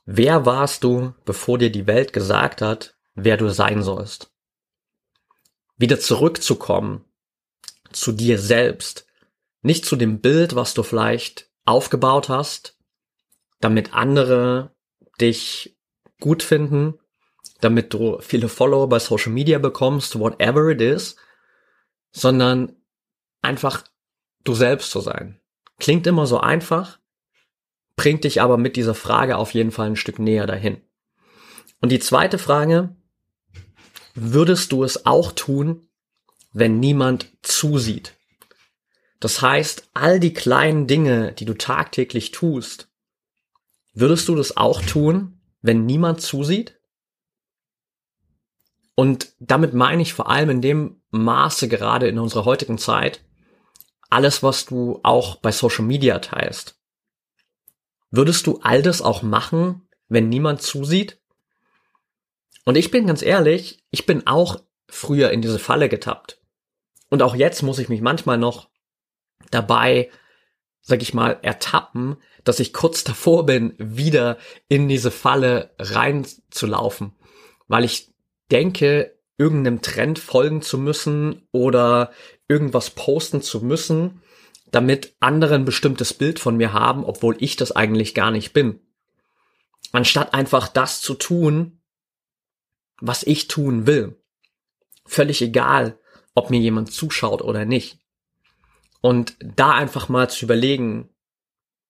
[0.07, 4.33] Wer warst du, bevor dir die Welt gesagt hat, wer du sein sollst?
[5.77, 7.05] Wieder zurückzukommen
[7.93, 9.07] zu dir selbst,
[9.63, 12.79] nicht zu dem Bild, was du vielleicht aufgebaut hast,
[13.61, 14.75] damit andere
[15.21, 15.77] dich
[16.19, 16.99] gut finden,
[17.61, 21.17] damit du viele Follower bei Social Media bekommst, whatever it is,
[22.13, 22.77] sondern
[23.43, 23.85] einfach
[24.45, 25.41] du selbst zu sein.
[25.79, 26.99] Klingt immer so einfach,
[27.97, 30.81] bringt dich aber mit dieser Frage auf jeden Fall ein Stück näher dahin.
[31.81, 32.95] Und die zweite Frage,
[34.15, 35.89] würdest du es auch tun,
[36.53, 38.17] wenn niemand zusieht?
[39.21, 42.89] Das heißt, all die kleinen Dinge, die du tagtäglich tust,
[43.93, 46.81] würdest du das auch tun, wenn niemand zusieht?
[48.95, 53.25] Und damit meine ich vor allem in dem Maße gerade in unserer heutigen Zeit
[54.11, 56.79] alles, was du auch bei Social Media teilst.
[58.11, 61.21] Würdest du all das auch machen, wenn niemand zusieht?
[62.65, 66.41] Und ich bin ganz ehrlich, ich bin auch früher in diese Falle getappt.
[67.09, 68.69] Und auch jetzt muss ich mich manchmal noch
[69.51, 70.11] dabei,
[70.83, 77.13] sag ich mal, ertappen, dass ich kurz davor bin, wieder in diese Falle reinzulaufen,
[77.69, 78.13] weil ich
[78.51, 82.13] denke, irgendeinem Trend folgen zu müssen oder
[82.51, 84.23] irgendwas posten zu müssen,
[84.71, 88.81] damit andere ein bestimmtes Bild von mir haben, obwohl ich das eigentlich gar nicht bin.
[89.93, 91.81] Anstatt einfach das zu tun,
[93.01, 94.21] was ich tun will.
[95.07, 95.99] Völlig egal,
[96.35, 97.99] ob mir jemand zuschaut oder nicht.
[99.01, 101.09] Und da einfach mal zu überlegen,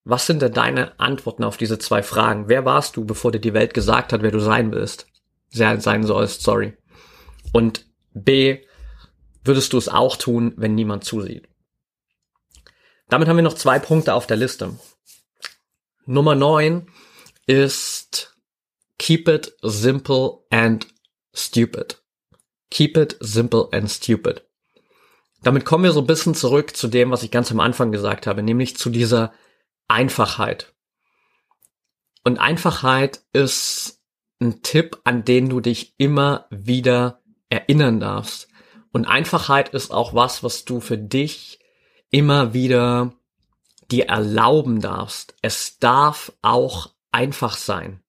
[0.03, 2.47] was sind denn deine Antworten auf diese zwei Fragen?
[2.47, 5.07] Wer warst du, bevor dir die Welt gesagt hat, wer du sein willst?
[5.53, 6.77] sein sollst, sorry.
[7.51, 8.61] Und B,
[9.43, 11.47] würdest du es auch tun, wenn niemand zusieht?
[13.09, 14.77] Damit haben wir noch zwei Punkte auf der Liste.
[16.05, 16.87] Nummer neun
[17.45, 18.37] ist
[18.97, 20.87] Keep it simple and
[21.33, 22.01] stupid.
[22.69, 24.43] Keep it simple and stupid.
[25.43, 28.27] Damit kommen wir so ein bisschen zurück zu dem, was ich ganz am Anfang gesagt
[28.27, 29.33] habe, nämlich zu dieser
[29.87, 30.73] Einfachheit.
[32.23, 33.99] Und Einfachheit ist
[34.39, 38.47] ein Tipp, an den du dich immer wieder erinnern darfst.
[38.91, 41.59] Und Einfachheit ist auch was, was du für dich
[42.09, 43.13] immer wieder
[43.89, 45.35] dir erlauben darfst.
[45.41, 48.01] Es darf auch einfach sein.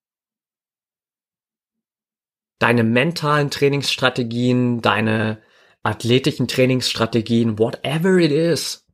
[2.59, 5.43] Deine mentalen Trainingsstrategien, deine
[5.83, 8.87] athletischen Trainingsstrategien, whatever it is,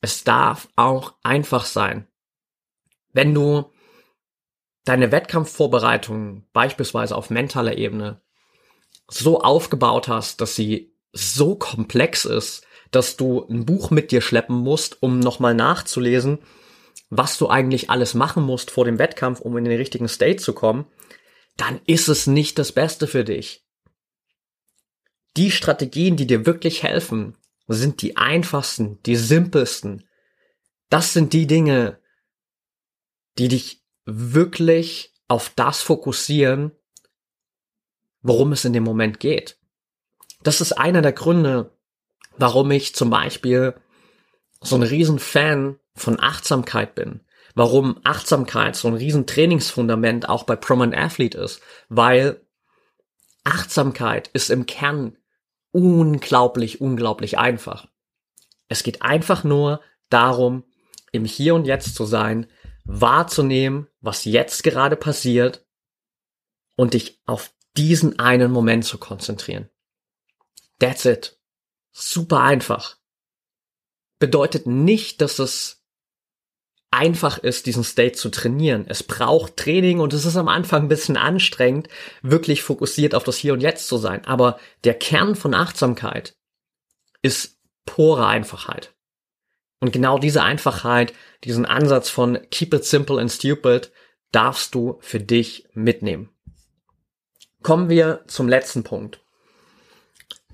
[0.00, 2.06] es darf auch einfach sein.
[3.12, 3.70] Wenn du
[4.84, 8.20] deine Wettkampfvorbereitung beispielsweise auf mentaler Ebene
[9.08, 14.56] so aufgebaut hast, dass sie so komplex ist, dass du ein Buch mit dir schleppen
[14.56, 16.38] musst, um nochmal nachzulesen,
[17.10, 20.52] was du eigentlich alles machen musst vor dem Wettkampf, um in den richtigen State zu
[20.52, 20.86] kommen,
[21.56, 23.64] dann ist es nicht das Beste für dich.
[25.36, 30.08] Die Strategien, die dir wirklich helfen, sind die einfachsten, die simpelsten.
[30.90, 31.98] Das sind die Dinge,
[33.38, 36.72] die dich wirklich auf das fokussieren,
[38.22, 39.58] worum es in dem Moment geht.
[40.44, 41.72] Das ist einer der Gründe,
[42.36, 43.74] warum ich zum Beispiel
[44.60, 47.20] so ein riesen Fan von Achtsamkeit bin.
[47.54, 51.60] Warum Achtsamkeit so ein riesen Trainingsfundament auch bei Prominent Athlete ist.
[51.88, 52.40] Weil
[53.44, 55.16] Achtsamkeit ist im Kern
[55.70, 57.88] unglaublich, unglaublich einfach.
[58.68, 59.80] Es geht einfach nur
[60.10, 60.64] darum,
[61.12, 62.46] im Hier und Jetzt zu sein,
[62.84, 65.64] wahrzunehmen, was jetzt gerade passiert
[66.76, 69.70] und dich auf diesen einen Moment zu konzentrieren.
[70.78, 71.38] That's it.
[71.92, 72.96] Super einfach.
[74.18, 75.84] Bedeutet nicht, dass es
[76.90, 78.86] einfach ist, diesen State zu trainieren.
[78.88, 81.88] Es braucht Training und es ist am Anfang ein bisschen anstrengend,
[82.22, 84.24] wirklich fokussiert auf das Hier und Jetzt zu sein.
[84.26, 86.36] Aber der Kern von Achtsamkeit
[87.20, 88.94] ist pure Einfachheit.
[89.80, 93.90] Und genau diese Einfachheit, diesen Ansatz von keep it simple and stupid,
[94.30, 96.30] darfst du für dich mitnehmen.
[97.62, 99.23] Kommen wir zum letzten Punkt.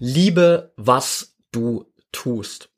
[0.02, 2.70] Liebe, was du tust.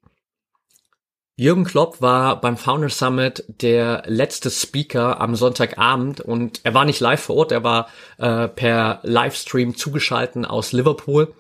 [1.36, 6.98] Jürgen Klopp war beim Founder Summit der letzte Speaker am Sonntagabend und er war nicht
[6.98, 11.32] live vor Ort, er war äh, per Livestream zugeschalten aus Liverpool.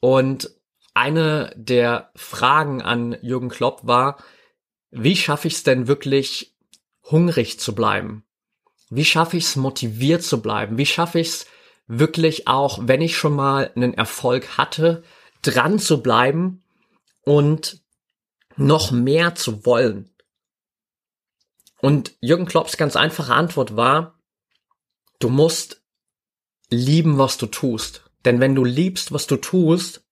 [0.00, 0.50] Und
[0.94, 4.24] eine der Fragen an Jürgen Klopp war,
[4.90, 6.56] wie schaffe ich es denn wirklich
[7.10, 8.24] hungrig zu bleiben?
[8.88, 10.78] Wie schaffe ich es motiviert zu bleiben?
[10.78, 11.46] Wie schaffe ich es
[11.90, 15.02] wirklich auch, wenn ich schon mal einen Erfolg hatte,
[15.42, 16.62] dran zu bleiben
[17.24, 17.82] und
[18.56, 20.08] noch mehr zu wollen.
[21.80, 24.18] Und Jürgen Klopps ganz einfache Antwort war,
[25.18, 25.82] du musst
[26.70, 28.04] lieben, was du tust.
[28.24, 30.04] Denn wenn du liebst, was du tust,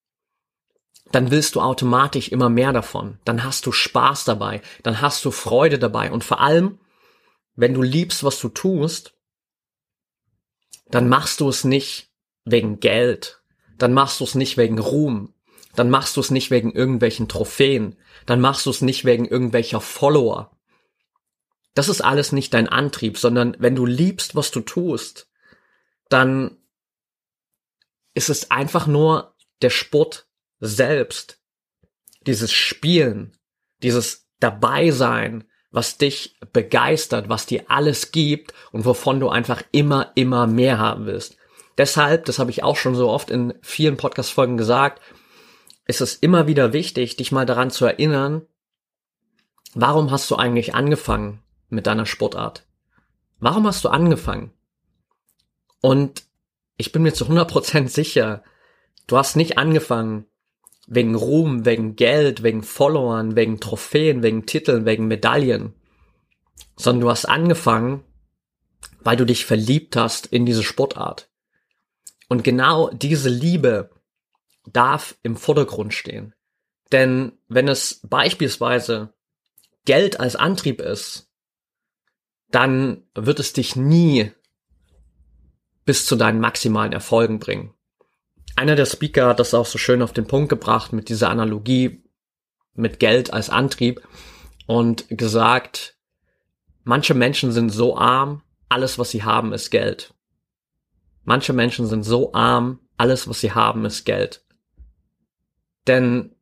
[1.13, 3.19] dann willst du automatisch immer mehr davon.
[3.25, 6.11] Dann hast du Spaß dabei, dann hast du Freude dabei.
[6.11, 6.81] Und vor allem,
[7.55, 9.15] wenn du liebst, was du tust,
[10.91, 12.11] dann machst du es nicht
[12.45, 13.43] wegen Geld,
[13.77, 15.35] dann machst du es nicht wegen Ruhm,
[15.75, 17.97] dann machst du es nicht wegen irgendwelchen Trophäen,
[18.27, 20.57] dann machst du es nicht wegen irgendwelcher Follower.
[21.75, 25.31] Das ist alles nicht dein Antrieb, sondern wenn du liebst, was du tust,
[26.09, 26.57] dann
[28.15, 30.27] ist es einfach nur der Sport
[30.59, 31.41] selbst.
[32.27, 33.37] Dieses Spielen,
[33.83, 40.47] dieses Dabeisein, was dich begeistert, was dir alles gibt und wovon du einfach immer, immer
[40.47, 41.37] mehr haben willst.
[41.77, 45.01] Deshalb, das habe ich auch schon so oft in vielen Podcast-Folgen gesagt,
[45.87, 48.43] ist es immer wieder wichtig, dich mal daran zu erinnern,
[49.75, 52.67] warum hast du eigentlich angefangen mit deiner Sportart?
[53.39, 54.53] Warum hast du angefangen?
[55.81, 56.25] Und
[56.77, 58.43] ich bin mir zu 100% sicher,
[59.07, 60.27] du hast nicht angefangen
[60.89, 65.75] wegen Ruhm, wegen Geld, wegen Followern, wegen Trophäen, wegen Titeln, wegen Medaillen,
[66.77, 68.05] sondern du hast angefangen,
[69.01, 71.29] weil du dich verliebt hast in diese Sportart.
[72.29, 73.91] Und genau diese Liebe
[74.67, 76.35] darf im Vordergrund stehen.
[76.91, 79.13] Denn wenn es beispielsweise
[79.85, 81.31] Geld als Antrieb ist,
[82.51, 84.33] dann wird es dich nie
[85.85, 87.75] bis zu deinen maximalen Erfolgen bringen.
[88.59, 92.03] Einer der Speaker hat das auch so schön auf den Punkt gebracht mit dieser Analogie
[92.75, 94.03] mit Geld als Antrieb
[94.67, 95.97] und gesagt,
[96.83, 100.13] manche Menschen sind so arm, alles was sie haben ist Geld.
[101.23, 104.45] Manche Menschen sind so arm, alles was sie haben ist Geld.
[105.87, 106.35] Denn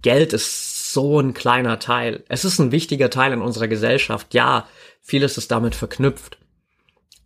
[0.00, 2.24] Geld ist so ein kleiner Teil.
[2.30, 4.32] Es ist ein wichtiger Teil in unserer Gesellschaft.
[4.32, 4.66] Ja,
[5.02, 6.38] vieles ist damit verknüpft.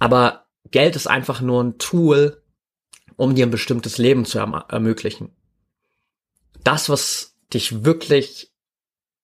[0.01, 2.43] Aber Geld ist einfach nur ein Tool,
[3.17, 5.31] um dir ein bestimmtes Leben zu erm ermöglichen.
[6.63, 8.53] Das, was dich wirklich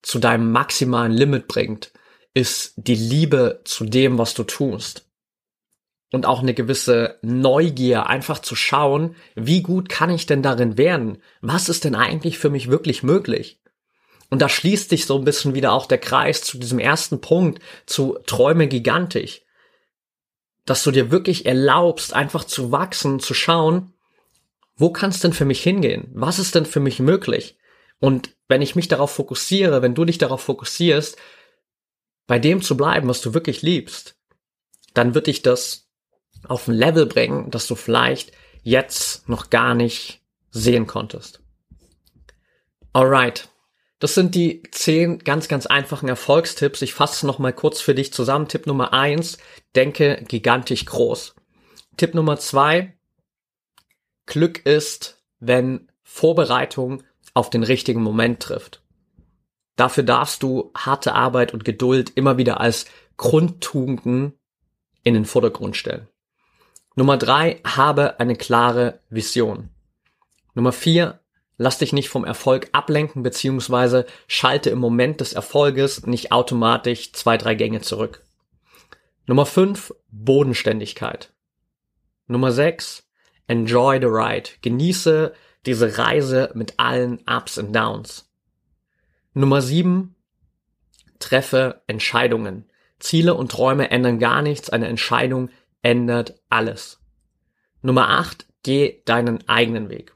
[0.03, 1.93] zu deinem maximalen Limit bringt,
[2.33, 5.11] ist die Liebe zu dem, was du tust
[6.13, 11.19] und auch eine gewisse Neugier, einfach zu schauen, wie gut kann ich denn darin werden?
[11.41, 13.61] Was ist denn eigentlich für mich wirklich möglich?
[14.29, 17.61] Und da schließt sich so ein bisschen wieder auch der Kreis zu diesem ersten Punkt,
[17.87, 19.43] zu Träume gigantisch.
[20.65, 23.93] Dass du dir wirklich erlaubst, einfach zu wachsen, zu schauen,
[24.77, 26.11] wo kann es denn für mich hingehen?
[26.15, 27.59] Was ist denn für mich möglich?
[27.99, 31.19] Und wenn ich mich darauf fokussiere, wenn du dich darauf fokussierst,
[32.27, 34.17] bei dem zu bleiben, was du wirklich liebst,
[34.95, 35.91] dann wird dich das
[36.49, 38.33] auf ein Level bringen, das du vielleicht
[38.63, 41.41] jetzt noch gar nicht sehen konntest.
[42.93, 43.50] Alright.
[44.01, 46.83] Das sind die zehn ganz, ganz einfachen Erfolgstipps.
[46.83, 48.49] Ich fasse noch mal kurz für dich zusammen.
[48.49, 49.39] Tipp Nummer eins:
[49.77, 51.35] denke gigantisch groß.
[51.97, 52.99] Tipp Nummer zwei:
[54.27, 57.03] Glück ist, wenn Vorbereitung
[57.35, 58.83] auf den richtigen Moment trifft.
[59.77, 62.87] Dafür darfst du harte Arbeit und Geduld immer wieder als
[63.19, 64.33] Grundtugenden
[65.05, 66.09] in den Vordergrund stellen.
[66.97, 69.69] Nummer drei, habe eine klare Vision.
[70.55, 71.21] Nummer vier,
[71.61, 77.37] lass dich nicht vom Erfolg ablenken, beziehungsweise schalte im Moment des Erfolges nicht automatisch zwei,
[77.37, 78.25] drei Gänge zurück.
[79.27, 81.35] Nummer fünf, Bodenständigkeit.
[82.27, 83.07] Nummer sechs,
[83.47, 84.49] enjoy the ride.
[84.63, 85.35] Genieße
[85.67, 88.33] diese Reise mit allen Ups und Downs.
[89.35, 90.17] Nummer sieben,
[91.19, 92.71] treffe Entscheidungen.
[93.01, 95.51] Ziele und Träume ändern gar nichts, eine Entscheidung
[95.83, 97.03] ändert alles.
[97.83, 100.15] Nummer acht, geh deinen eigenen Weg.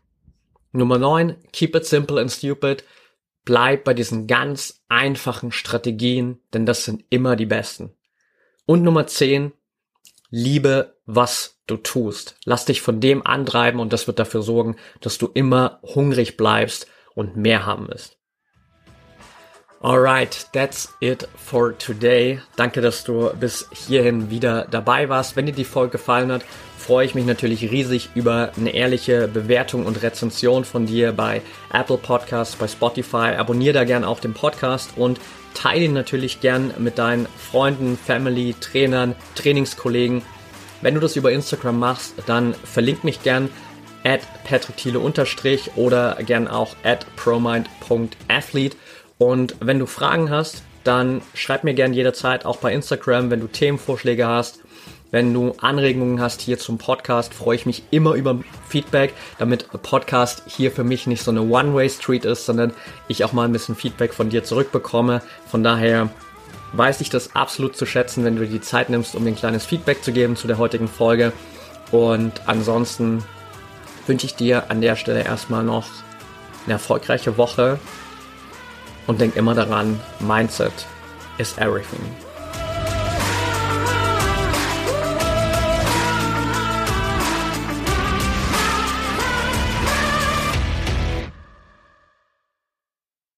[0.74, 2.84] Nummer neun, keep it simple and stupid.
[3.44, 7.92] Bleib bei diesen ganz einfachen Strategien, denn das sind immer die besten.
[8.66, 9.52] Und Nummer zehn,
[10.30, 12.36] liebe, was du tust.
[12.44, 16.88] Lass dich von dem antreiben und das wird dafür sorgen, dass du immer hungrig bleibst
[17.14, 18.18] und mehr haben wirst.
[19.84, 22.40] Alright, that's it for today.
[22.56, 25.36] Danke, dass du bis hierhin wieder dabei warst.
[25.36, 26.42] Wenn dir die Folge gefallen hat,
[26.78, 31.98] freue ich mich natürlich riesig über eine ehrliche Bewertung und Rezension von dir bei Apple
[31.98, 33.34] Podcasts, bei Spotify.
[33.36, 35.20] Abonniere da gern auch den Podcast und
[35.52, 40.22] teile ihn natürlich gern mit deinen Freunden, Family, Trainern, Trainingskollegen.
[40.80, 43.50] Wenn du das über Instagram machst, dann verlink mich gern
[44.02, 44.98] at patrickthiele
[45.76, 48.76] oder gern auch at promind.athlete
[49.18, 53.46] und wenn du Fragen hast, dann schreib mir gerne jederzeit auch bei Instagram, wenn du
[53.46, 54.60] Themenvorschläge hast.
[55.10, 60.42] Wenn du Anregungen hast hier zum Podcast, freue ich mich immer über Feedback, damit Podcast
[60.46, 62.72] hier für mich nicht so eine One-Way-Street ist, sondern
[63.06, 65.22] ich auch mal ein bisschen Feedback von dir zurückbekomme.
[65.46, 66.10] Von daher
[66.72, 69.36] weiß ich das absolut zu schätzen, wenn du dir die Zeit nimmst, um mir ein
[69.36, 71.32] kleines Feedback zu geben zu der heutigen Folge.
[71.92, 73.22] Und ansonsten
[74.08, 75.86] wünsche ich dir an der Stelle erstmal noch
[76.66, 77.78] eine erfolgreiche Woche
[79.06, 80.72] und denk immer daran, Mindset
[81.38, 82.23] is everything.